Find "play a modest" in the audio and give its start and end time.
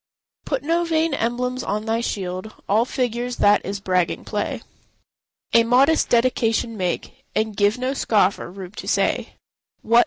4.25-6.09